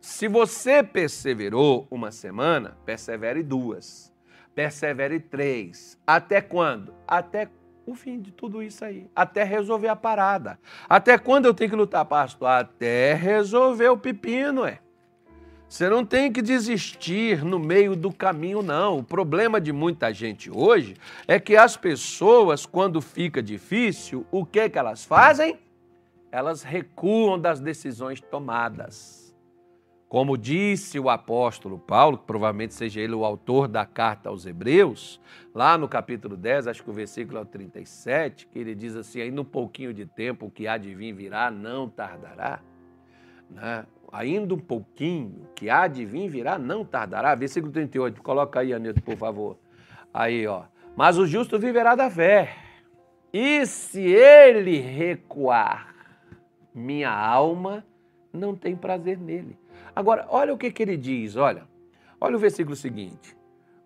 se 0.00 0.28
você 0.28 0.82
perseverou 0.82 1.86
uma 1.90 2.10
semana, 2.10 2.76
persevere 2.84 3.42
duas. 3.42 4.12
Persevere 4.54 5.20
três. 5.20 5.98
Até 6.06 6.40
quando? 6.40 6.92
Até 7.06 7.48
o 7.90 7.94
fim 7.94 8.20
de 8.20 8.30
tudo 8.30 8.62
isso 8.62 8.84
aí. 8.84 9.06
Até 9.16 9.44
resolver 9.44 9.88
a 9.88 9.96
parada. 9.96 10.58
Até 10.88 11.16
quando 11.16 11.46
eu 11.46 11.54
tenho 11.54 11.70
que 11.70 11.76
lutar, 11.76 12.04
pastor? 12.04 12.48
Até 12.48 13.14
resolver 13.14 13.88
o 13.88 13.96
pepino, 13.96 14.64
é. 14.64 14.80
Você 15.68 15.88
não 15.88 16.04
tem 16.04 16.32
que 16.32 16.40
desistir 16.40 17.44
no 17.44 17.58
meio 17.58 17.94
do 17.94 18.12
caminho, 18.12 18.62
não. 18.62 18.98
O 18.98 19.02
problema 19.02 19.60
de 19.60 19.72
muita 19.72 20.12
gente 20.12 20.50
hoje 20.50 20.96
é 21.26 21.38
que 21.38 21.56
as 21.56 21.76
pessoas, 21.76 22.64
quando 22.64 23.00
fica 23.00 23.42
difícil, 23.42 24.26
o 24.30 24.46
que, 24.46 24.68
que 24.68 24.78
elas 24.78 25.04
fazem? 25.04 25.58
Elas 26.32 26.62
recuam 26.62 27.38
das 27.38 27.60
decisões 27.60 28.20
tomadas. 28.20 29.27
Como 30.08 30.38
disse 30.38 30.98
o 30.98 31.10
apóstolo 31.10 31.78
Paulo, 31.78 32.16
que 32.16 32.24
provavelmente 32.24 32.72
seja 32.72 32.98
ele 32.98 33.14
o 33.14 33.26
autor 33.26 33.68
da 33.68 33.84
carta 33.84 34.30
aos 34.30 34.46
Hebreus, 34.46 35.20
lá 35.54 35.76
no 35.76 35.86
capítulo 35.86 36.34
10, 36.34 36.66
acho 36.66 36.82
que 36.82 36.88
o 36.88 36.94
versículo 36.94 37.38
é 37.38 37.42
o 37.42 37.44
37, 37.44 38.46
que 38.46 38.58
ele 38.58 38.74
diz 38.74 38.96
assim: 38.96 39.20
ainda 39.20 39.42
um 39.42 39.44
pouquinho 39.44 39.92
de 39.92 40.06
tempo, 40.06 40.46
o 40.46 40.50
que 40.50 40.66
há 40.66 40.78
de 40.78 40.94
vir 40.94 41.12
virá, 41.12 41.50
não 41.50 41.90
tardará. 41.90 42.60
Né? 43.50 43.84
Ainda 44.10 44.54
um 44.54 44.58
pouquinho, 44.58 45.42
o 45.42 45.54
que 45.54 45.68
há 45.68 45.86
de 45.86 46.06
vir 46.06 46.26
virá, 46.30 46.58
não 46.58 46.86
tardará. 46.86 47.34
Versículo 47.34 47.70
38, 47.70 48.22
coloca 48.22 48.60
aí, 48.60 48.72
Anilton, 48.72 49.02
por 49.02 49.16
favor. 49.16 49.58
Aí, 50.12 50.46
ó. 50.46 50.64
Mas 50.96 51.18
o 51.18 51.26
justo 51.26 51.58
viverá 51.58 51.94
da 51.94 52.10
fé. 52.10 52.56
E 53.30 53.66
se 53.66 54.00
ele 54.00 54.78
recuar, 54.78 55.94
minha 56.74 57.10
alma 57.10 57.84
não 58.32 58.56
tem 58.56 58.74
prazer 58.74 59.18
nele. 59.18 59.58
Agora, 59.98 60.26
olha 60.28 60.54
o 60.54 60.56
que, 60.56 60.70
que 60.70 60.80
ele 60.80 60.96
diz, 60.96 61.34
olha. 61.34 61.66
Olha 62.20 62.36
o 62.36 62.38
versículo 62.38 62.76
seguinte. 62.76 63.36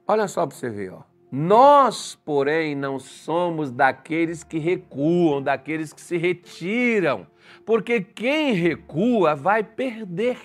Olha 0.06 0.28
só 0.28 0.46
para 0.46 0.54
você 0.54 0.68
ver, 0.68 0.92
ó. 0.92 1.04
Nós, 1.30 2.14
porém, 2.22 2.74
não 2.74 2.98
somos 2.98 3.70
daqueles 3.70 4.44
que 4.44 4.58
recuam, 4.58 5.40
daqueles 5.40 5.90
que 5.90 6.02
se 6.02 6.18
retiram, 6.18 7.26
porque 7.64 8.02
quem 8.02 8.52
recua 8.52 9.34
vai 9.34 9.62
perder. 9.62 10.36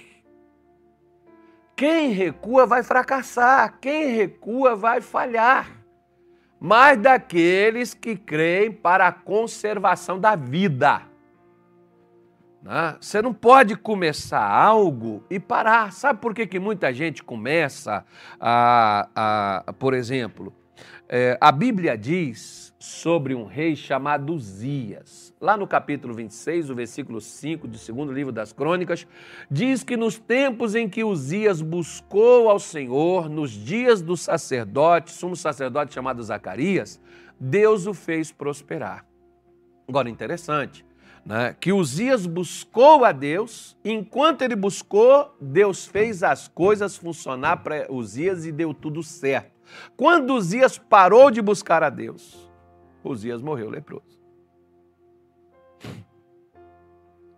Quem 1.75 2.12
recua 2.12 2.65
vai 2.65 2.81
fracassar, 2.81 3.77
quem 3.81 4.15
recua 4.15 4.74
vai 4.74 5.01
falhar. 5.01 5.69
Mas 6.57 6.97
daqueles 6.97 7.93
que 7.93 8.15
creem 8.15 8.71
para 8.71 9.07
a 9.07 9.12
conservação 9.12 10.17
da 10.17 10.33
vida. 10.33 11.01
Né? 12.67 12.97
Você 13.00 13.21
não 13.21 13.33
pode 13.33 13.77
começar 13.77 14.45
algo 14.45 15.24
e 15.29 15.39
parar. 15.39 15.93
Sabe 15.93 16.19
por 16.19 16.33
que, 16.33 16.45
que 16.45 16.59
muita 16.59 16.93
gente 16.93 17.24
começa 17.24 18.05
a, 18.38 19.63
a 19.65 19.74
por 19.74 19.93
exemplo, 19.93 20.53
é, 21.07 21.38
a 21.39 21.50
Bíblia 21.50 21.97
diz 21.97 22.75
sobre 22.77 23.33
um 23.33 23.45
rei 23.45 23.74
chamado 23.74 24.33
Uzias. 24.33 25.33
Lá 25.39 25.55
no 25.55 25.65
capítulo 25.65 26.13
26, 26.13 26.69
o 26.69 26.75
versículo 26.75 27.21
5 27.21 27.69
do 27.69 27.77
segundo 27.77 28.12
livro 28.12 28.33
das 28.33 28.51
Crônicas, 28.51 29.07
diz 29.50 29.81
que 29.81 29.95
nos 29.95 30.19
tempos 30.19 30.75
em 30.75 30.89
que 30.89 31.05
Uzias 31.05 31.62
buscou 31.62 32.50
ao 32.50 32.59
Senhor, 32.59 33.29
nos 33.29 33.51
dias 33.51 34.01
do 34.01 34.17
sacerdote, 34.17 35.12
sumo 35.12 35.38
sacerdote 35.38 35.93
chamado 35.93 36.21
Zacarias, 36.21 37.00
Deus 37.39 37.88
o 37.88 37.93
fez 37.93 38.29
prosperar. 38.29 39.05
Agora, 39.88 40.09
interessante, 40.09 40.86
né, 41.27 41.53
que 41.60 41.74
Uzias 41.74 42.25
buscou 42.25 43.03
a 43.03 43.12
Deus, 43.12 43.77
enquanto 43.84 44.43
ele 44.43 44.55
buscou, 44.55 45.36
Deus 45.41 45.86
fez 45.86 46.24
as 46.24 46.48
coisas 46.48 46.96
funcionar 46.96 47.57
para 47.57 47.91
Uzias 47.91 48.46
e 48.46 48.51
deu 48.51 48.74
tudo 48.74 49.03
certo. 49.03 49.51
Quando 49.98 50.34
Uzias 50.34 50.77
parou 50.77 51.29
de 51.29 51.41
buscar 51.41 51.84
a 51.84 51.89
Deus, 51.89 52.50
Uzias 53.03 53.41
morreu 53.41 53.69
leproso. 53.69 54.17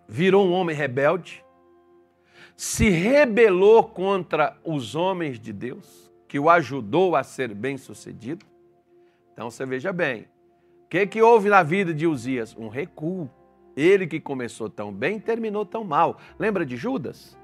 Virou 0.08 0.46
um 0.46 0.52
homem 0.52 0.76
rebelde, 0.76 1.44
se 2.56 2.90
rebelou 2.90 3.84
contra 3.84 4.56
os 4.64 4.94
homens 4.94 5.40
de 5.40 5.52
Deus, 5.52 6.12
que 6.28 6.38
o 6.38 6.48
ajudou 6.48 7.16
a 7.16 7.24
ser 7.24 7.56
bem-sucedido. 7.56 8.46
Então 9.34 9.50
você 9.50 9.66
veja 9.66 9.92
bem, 9.92 10.28
o 10.86 10.90
que, 10.90 11.08
que 11.08 11.24
houve 11.24 11.50
na 11.50 11.64
vida 11.64 11.92
de 11.92 12.06
Uzias? 12.06 12.56
Um 12.56 12.68
recuo. 12.68 13.28
Ele 13.80 14.06
que 14.06 14.20
começou 14.20 14.70
tão 14.70 14.92
bem, 14.92 15.20
terminou 15.20 15.66
tão 15.66 15.86
mal. 15.86 16.18
Lembra 16.38 16.66
de 16.66 16.76
Judas? 16.76 17.38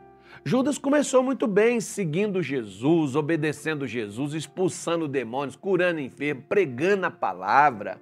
Judas 0.43 0.77
começou 0.77 1.23
muito 1.23 1.47
bem, 1.47 1.79
seguindo 1.79 2.43
Jesus, 2.43 3.15
obedecendo 3.15 3.87
Jesus, 3.87 4.33
expulsando 4.33 5.07
demônios, 5.07 5.55
curando 5.55 6.01
enfermos, 6.01 6.43
pregando 6.49 7.05
a 7.05 7.11
palavra. 7.11 8.01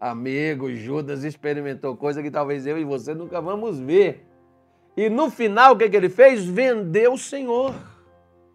Amigo, 0.00 0.72
Judas 0.72 1.22
experimentou 1.22 1.94
coisa 1.94 2.22
que 2.22 2.30
talvez 2.30 2.66
eu 2.66 2.78
e 2.78 2.84
você 2.84 3.12
nunca 3.12 3.42
vamos 3.42 3.78
ver. 3.78 4.26
E 4.96 5.10
no 5.10 5.30
final, 5.30 5.74
o 5.74 5.76
que, 5.76 5.90
que 5.90 5.96
ele 5.96 6.08
fez? 6.08 6.46
Vendeu 6.46 7.12
o 7.12 7.18
Senhor. 7.18 7.74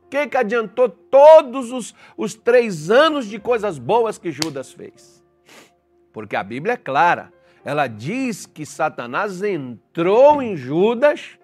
O 0.03 0.07
que, 0.09 0.27
que 0.27 0.37
adiantou 0.37 0.89
todos 0.89 1.71
os, 1.71 1.93
os 2.17 2.33
três 2.33 2.89
anos 2.89 3.27
de 3.27 3.37
coisas 3.37 3.77
boas 3.77 4.17
que 4.17 4.31
Judas 4.31 4.73
fez? 4.73 5.23
Porque 6.11 6.35
a 6.35 6.43
Bíblia 6.43 6.73
é 6.73 6.77
clara 6.77 7.34
ela 7.65 7.87
diz 7.87 8.45
que 8.45 8.63
Satanás 8.63 9.41
entrou 9.41 10.39
em 10.39 10.55
Judas 10.55 11.39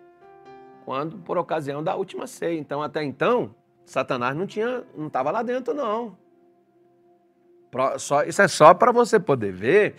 quando 0.85 1.17
por 1.17 1.37
ocasião 1.37 1.83
da 1.83 1.95
última 1.95 2.27
ceia. 2.27 2.59
Então, 2.59 2.83
até 2.83 3.03
então, 3.03 3.55
Satanás 3.83 4.37
não 4.37 4.45
tinha, 4.45 4.83
não 4.95 5.07
estava 5.07 5.31
lá 5.31 5.41
dentro, 5.41 5.73
não. 5.73 6.15
Só, 7.97 8.23
isso 8.23 8.41
é 8.41 8.47
só 8.47 8.73
para 8.73 8.91
você 8.91 9.19
poder 9.19 9.51
ver 9.51 9.95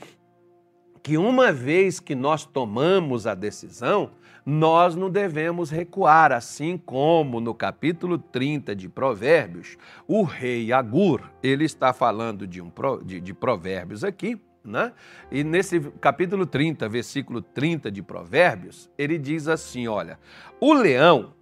que 1.03 1.19
uma 1.19 1.51
vez 1.51 1.99
que 1.99 2.15
nós 2.15 2.45
tomamos 2.45 3.27
a 3.27 3.35
decisão, 3.35 4.11
nós 4.47 4.95
não 4.95 5.11
devemos 5.11 5.71
recuar, 5.71 6.31
assim 6.31 6.77
como 6.77 7.41
no 7.41 7.55
capítulo 7.55 8.19
30 8.19 8.77
de 8.77 8.89
Provérbios, 8.89 9.77
o 10.07 10.23
rei 10.23 10.73
Agur, 10.73 11.23
ele 11.43 11.65
está 11.65 11.93
falando 11.93 12.47
de, 12.47 12.61
um, 12.61 12.71
de, 13.05 13.21
de 13.21 13.35
provérbios 13.35 14.05
aqui, 14.05 14.41
né? 14.65 14.93
E 15.31 15.43
nesse 15.43 15.81
capítulo 16.01 16.47
30, 16.47 16.89
versículo 16.89 17.43
30 17.43 17.91
de 17.91 18.03
Provérbios, 18.03 18.91
ele 18.97 19.19
diz 19.19 19.49
assim: 19.49 19.89
olha, 19.89 20.19
o 20.61 20.73
leão 20.73 21.35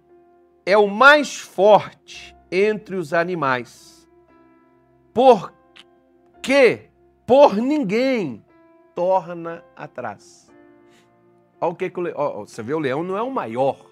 é 0.65 0.77
o 0.77 0.87
mais 0.87 1.39
forte 1.39 2.35
entre 2.51 2.95
os 2.95 3.13
animais, 3.13 4.09
porque 5.13 6.89
por 7.25 7.55
ninguém 7.55 8.43
torna 8.95 9.63
atrás. 9.75 10.51
Olha 11.59 11.71
o 11.71 11.75
que, 11.75 11.89
que 11.89 11.99
o 11.99 12.03
leão, 12.03 12.45
você 12.45 12.63
vê, 12.63 12.73
o 12.73 12.79
leão 12.79 13.03
não 13.03 13.17
é 13.17 13.21
o 13.21 13.31
maior. 13.31 13.85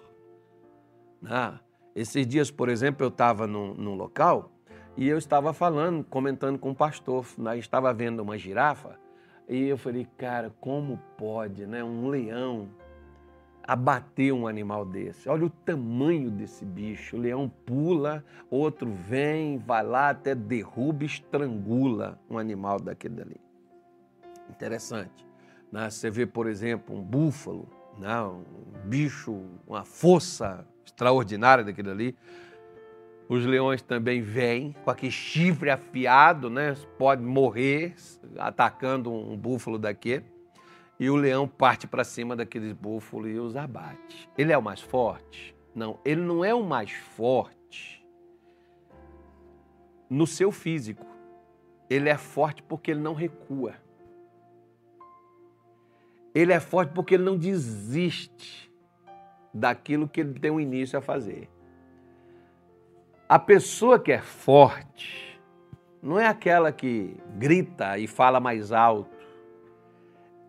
Né? 1.21 1.59
Esses 1.95 2.25
dias, 2.25 2.49
por 2.49 2.67
exemplo, 2.67 3.05
eu 3.05 3.09
estava 3.09 3.45
num, 3.45 3.75
num 3.75 3.93
local 3.93 4.51
e 4.97 5.07
eu 5.07 5.17
estava 5.17 5.53
falando, 5.53 6.03
comentando 6.03 6.57
com 6.57 6.71
o 6.71 6.75
pastor, 6.75 7.25
né? 7.37 7.57
estava 7.57 7.93
vendo 7.93 8.21
uma 8.21 8.37
girafa 8.37 8.97
e 9.49 9.67
eu 9.67 9.77
falei, 9.77 10.07
cara, 10.15 10.53
como 10.61 10.99
pode, 11.17 11.65
né? 11.65 11.83
Um 11.83 12.07
leão 12.07 12.69
abater 13.63 14.31
um 14.33 14.47
animal 14.47 14.85
desse. 14.85 15.27
Olha 15.27 15.45
o 15.45 15.49
tamanho 15.49 16.31
desse 16.31 16.63
bicho. 16.65 17.17
O 17.17 17.19
leão 17.19 17.51
pula, 17.65 18.23
outro 18.49 18.91
vem, 18.91 19.57
vai 19.57 19.83
lá, 19.83 20.09
até 20.09 20.33
derruba, 20.33 21.03
estrangula 21.03 22.19
um 22.29 22.37
animal 22.37 22.79
daquele 22.79 23.15
dali. 23.15 23.37
Interessante. 24.49 25.25
Né? 25.71 25.89
Você 25.89 26.09
vê, 26.09 26.25
por 26.25 26.47
exemplo, 26.47 26.95
um 26.95 27.01
búfalo, 27.01 27.67
né? 27.97 28.21
um 28.21 28.43
bicho, 28.85 29.39
uma 29.67 29.83
força 29.83 30.65
extraordinária 30.85 31.63
daquele 31.63 31.89
ali. 31.91 32.15
Os 33.29 33.45
leões 33.45 33.83
também 33.83 34.23
vêm 34.23 34.73
com 34.83 34.89
aquele 34.89 35.11
chifre 35.11 35.69
afiado, 35.69 36.49
né? 36.49 36.75
Pode 36.97 37.21
morrer 37.21 37.93
atacando 38.39 39.13
um 39.13 39.37
búfalo 39.37 39.77
daquele. 39.77 40.25
E 40.99 41.11
o 41.11 41.15
leão 41.15 41.47
parte 41.47 41.85
para 41.85 42.03
cima 42.03 42.35
daqueles 42.35 42.73
búfalos 42.73 43.29
e 43.29 43.37
os 43.37 43.55
abate. 43.55 44.27
Ele 44.35 44.51
é 44.51 44.57
o 44.57 44.63
mais 44.63 44.81
forte? 44.81 45.55
Não, 45.75 45.99
ele 46.03 46.21
não 46.21 46.43
é 46.43 46.55
o 46.55 46.63
mais 46.63 46.91
forte 46.91 48.03
no 50.09 50.25
seu 50.25 50.51
físico. 50.51 51.05
Ele 51.87 52.09
é 52.09 52.17
forte 52.17 52.63
porque 52.63 52.89
ele 52.89 52.99
não 52.99 53.13
recua. 53.13 53.75
Ele 56.33 56.51
é 56.51 56.59
forte 56.59 56.93
porque 56.93 57.13
ele 57.13 57.23
não 57.23 57.37
desiste 57.37 58.71
daquilo 59.53 60.07
que 60.07 60.19
ele 60.19 60.39
tem 60.39 60.49
um 60.49 60.59
início 60.59 60.97
a 60.97 61.01
fazer. 61.01 61.47
A 63.29 63.37
pessoa 63.37 63.99
que 63.99 64.11
é 64.11 64.19
forte 64.19 65.39
não 66.01 66.19
é 66.19 66.25
aquela 66.25 66.71
que 66.71 67.15
grita 67.37 67.95
e 67.99 68.07
fala 68.07 68.39
mais 68.39 68.71
alto, 68.71 69.15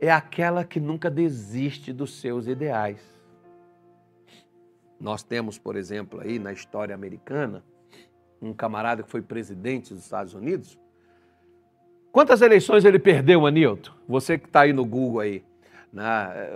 é 0.00 0.10
aquela 0.10 0.64
que 0.64 0.80
nunca 0.80 1.10
desiste 1.10 1.92
dos 1.92 2.18
seus 2.18 2.46
ideais. 2.46 2.98
Nós 4.98 5.22
temos, 5.22 5.58
por 5.58 5.76
exemplo, 5.76 6.22
aí 6.22 6.38
na 6.38 6.54
história 6.54 6.94
americana, 6.94 7.62
um 8.40 8.54
camarada 8.54 9.02
que 9.02 9.10
foi 9.10 9.20
presidente 9.20 9.92
dos 9.92 10.04
Estados 10.04 10.32
Unidos. 10.32 10.78
Quantas 12.10 12.40
eleições 12.40 12.86
ele 12.86 12.98
perdeu, 12.98 13.46
Anilton? 13.46 13.92
Você 14.08 14.38
que 14.38 14.46
está 14.46 14.62
aí 14.62 14.72
no 14.72 14.86
Google 14.86 15.20
aí. 15.20 15.44
Né? 15.92 16.02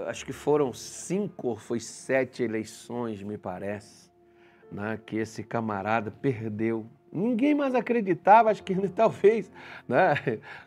Acho 0.06 0.24
que 0.24 0.32
foram 0.32 0.72
cinco 0.72 1.48
ou 1.48 1.56
foi 1.58 1.80
sete 1.80 2.42
eleições, 2.42 3.22
me 3.22 3.36
parece, 3.36 4.03
né? 4.74 4.98
que 5.06 5.16
esse 5.16 5.42
camarada 5.42 6.10
perdeu. 6.10 6.86
Ninguém 7.12 7.54
mais 7.54 7.74
acreditava, 7.76 8.50
acho 8.50 8.62
que 8.62 8.74
talvez, 8.90 9.50
né? 9.88 10.14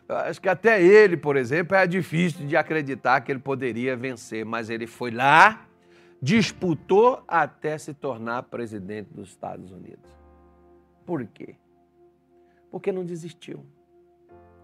acho 0.08 0.40
que 0.40 0.48
até 0.48 0.82
ele, 0.82 1.16
por 1.16 1.36
exemplo, 1.36 1.76
é 1.76 1.86
difícil 1.86 2.46
de 2.46 2.56
acreditar 2.56 3.20
que 3.20 3.30
ele 3.30 3.38
poderia 3.38 3.94
vencer, 3.94 4.46
mas 4.46 4.70
ele 4.70 4.86
foi 4.86 5.10
lá, 5.10 5.66
disputou 6.22 7.22
até 7.28 7.76
se 7.76 7.92
tornar 7.92 8.44
presidente 8.44 9.12
dos 9.12 9.28
Estados 9.28 9.70
Unidos. 9.70 10.10
Por 11.04 11.24
quê? 11.26 11.54
Porque 12.70 12.90
não 12.90 13.04
desistiu. 13.04 13.64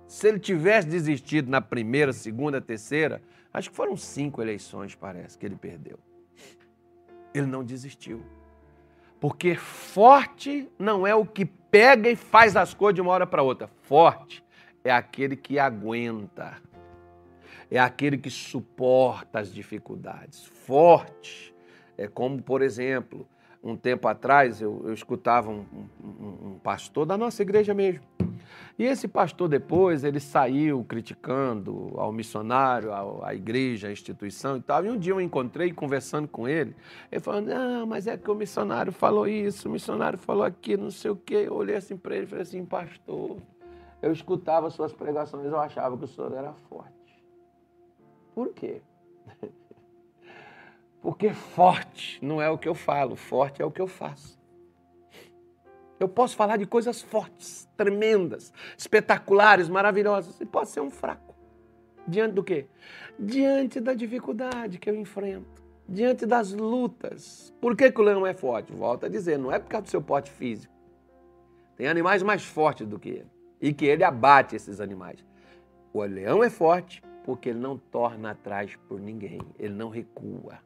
Se 0.09 0.29
ele 0.29 0.39
tivesse 0.39 0.89
desistido 0.89 1.51
na 1.51 1.61
primeira, 1.61 2.13
segunda, 2.13 2.61
terceira, 2.61 3.23
acho 3.53 3.71
que 3.71 3.77
foram 3.77 3.97
cinco 3.97 4.41
eleições, 4.41 4.95
parece, 4.95 5.39
que 5.39 5.45
ele 5.45 5.57
perdeu. 5.57 5.99
Ele 7.33 7.47
não 7.47 7.65
desistiu. 7.65 8.23
Porque 9.21 9.55
forte 9.55 10.69
não 10.79 11.07
é 11.07 11.15
o 11.15 11.25
que 11.25 11.45
pega 11.45 12.11
e 12.11 12.17
faz 12.17 12.57
as 12.57 12.75
coisas 12.75 12.95
de 12.95 13.01
uma 13.01 13.13
hora 13.13 13.27
para 13.27 13.43
outra. 13.43 13.69
Forte 13.83 14.45
é 14.83 14.91
aquele 14.91 15.37
que 15.37 15.59
aguenta. 15.59 16.57
É 17.71 17.79
aquele 17.79 18.19
que 18.19 18.31
suporta 18.31 19.41
as 19.41 19.53
dificuldades. 19.53 20.45
Forte 20.45 21.55
é 21.97 22.07
como, 22.07 22.43
por 22.43 22.63
exemplo, 22.63 23.27
um 23.63 23.77
tempo 23.77 24.07
atrás 24.07 24.61
eu, 24.61 24.83
eu 24.85 24.93
escutava 24.93 25.51
um, 25.51 25.65
um, 26.03 26.49
um 26.49 26.59
pastor 26.63 27.07
da 27.07 27.17
nossa 27.17 27.43
igreja 27.43 27.73
mesmo. 27.73 28.05
E 28.77 28.83
esse 28.85 29.07
pastor 29.07 29.49
depois, 29.49 30.03
ele 30.03 30.19
saiu 30.19 30.83
criticando 30.85 31.93
ao 31.97 32.11
missionário, 32.11 32.91
à 33.23 33.33
igreja, 33.33 33.87
à 33.87 33.93
instituição 33.93 34.57
e 34.57 34.61
tal. 34.61 34.85
E 34.85 34.91
um 34.91 34.99
dia 34.99 35.13
eu 35.13 35.21
encontrei 35.21 35.73
conversando 35.73 36.27
com 36.27 36.49
ele, 36.49 36.75
ele 37.11 37.21
falando, 37.21 37.47
não, 37.47 37.87
mas 37.87 38.09
é 38.09 38.17
que 38.17 38.29
o 38.29 38.35
missionário 38.35 38.91
falou 38.91 39.29
isso, 39.29 39.69
o 39.69 39.73
missionário 39.73 40.19
falou 40.19 40.43
aquilo, 40.43 40.83
não 40.83 40.91
sei 40.91 41.13
o 41.13 41.17
quê. 41.17 41.45
Eu 41.47 41.55
olhei 41.55 41.77
assim 41.77 41.97
para 41.97 42.17
ele 42.17 42.25
e 42.25 42.29
falei 42.29 42.43
assim, 42.43 42.65
pastor, 42.65 43.37
eu 44.03 44.13
escutava 44.13 44.69
suas 44.71 44.93
pregações, 44.93 45.47
eu 45.47 45.59
achava 45.59 45.97
que 45.97 46.05
o 46.05 46.09
senhor 46.09 46.33
era 46.33 46.53
forte. 46.69 47.25
Por 48.35 48.53
quê? 48.53 48.83
Porque 51.01 51.33
forte 51.33 52.19
não 52.21 52.43
é 52.43 52.51
o 52.51 52.59
que 52.59 52.69
eu 52.69 52.75
falo, 52.75 53.15
forte 53.15 53.63
é 53.63 53.65
o 53.65 53.71
que 53.71 53.81
eu 53.81 53.87
faço. 53.87 54.37
Eu 55.99 56.09
posso 56.09 56.37
falar 56.37 56.57
de 56.57 56.67
coisas 56.67 57.01
fortes, 57.01 57.69
tremendas, 57.77 58.53
espetaculares, 58.77 59.69
maravilhosas, 59.69 60.41
e 60.41 60.47
posso 60.47 60.73
ser 60.73 60.81
um 60.81 60.91
fraco. 60.91 61.35
Diante 62.07 62.35
do 62.35 62.43
quê? 62.43 62.67
Diante 63.19 63.81
da 63.81 63.95
dificuldade 63.95 64.79
que 64.79 64.91
eu 64.91 64.97
enfrento, 64.97 65.63
diante 65.89 66.27
das 66.27 66.53
lutas. 66.53 67.55
Por 67.61 67.77
que, 67.77 67.91
que 67.91 68.01
o 68.01 68.05
leão 68.05 68.27
é 68.27 68.35
forte? 68.35 68.73
Volto 68.73 69.07
a 69.07 69.09
dizer, 69.09 69.39
não 69.39 69.53
é 69.53 69.59
por 69.59 69.69
causa 69.69 69.85
do 69.85 69.91
seu 69.91 70.03
porte 70.03 70.31
físico. 70.31 70.75
Tem 71.77 71.89
animais 71.89 72.23
mais 72.23 72.45
fortes 72.45 72.87
do 72.87 72.99
que 72.99 73.09
ele. 73.09 73.31
E 73.61 73.73
que 73.73 73.87
ele 73.87 74.05
abate 74.05 74.55
esses 74.55 74.81
animais. 74.81 75.25
O 75.93 76.03
leão 76.03 76.43
é 76.43 76.51
forte 76.51 77.03
porque 77.25 77.49
ele 77.49 77.59
não 77.59 77.79
torna 77.79 78.33
atrás 78.33 78.77
por 78.89 79.01
ninguém, 79.01 79.41
ele 79.59 79.73
não 79.73 79.89
recua. 79.89 80.59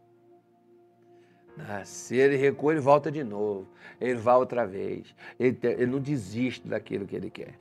Ah, 1.67 1.85
se 1.85 2.17
ele 2.17 2.37
recua, 2.37 2.73
ele 2.73 2.81
volta 2.81 3.11
de 3.11 3.25
novo. 3.25 3.67
Ele 4.01 4.15
vai 4.15 4.37
outra 4.37 4.67
vez. 4.67 5.15
Ele, 5.39 5.59
ele 5.63 5.87
não 5.87 6.01
desiste 6.01 6.67
daquilo 6.67 7.07
que 7.07 7.17
ele 7.17 7.31
quer. 7.31 7.55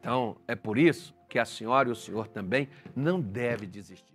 Então, 0.00 0.36
é 0.46 0.54
por 0.54 0.78
isso 0.78 1.14
que 1.28 1.38
a 1.38 1.44
senhora 1.44 1.88
e 1.88 1.92
o 1.92 1.96
senhor 1.96 2.28
também 2.28 2.68
não 2.94 3.20
devem 3.20 3.68
desistir. 3.68 4.14